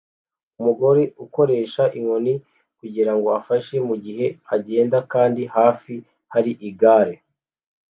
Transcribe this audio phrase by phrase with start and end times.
[0.59, 2.33] Umugore akoresha inkoni
[2.79, 5.93] kugirango afashe mugihe agenda kandi hafi
[6.33, 7.15] hari igare